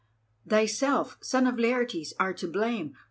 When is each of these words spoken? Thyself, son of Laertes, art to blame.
Thyself, 0.47 1.15
son 1.21 1.45
of 1.45 1.59
Laertes, 1.59 2.15
art 2.19 2.37
to 2.37 2.47
blame. 2.47 2.95